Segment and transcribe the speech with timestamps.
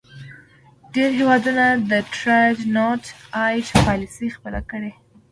[0.93, 3.03] ډیری هیوادونو د Trade not
[3.49, 4.91] aid پالیسي خپله کړې.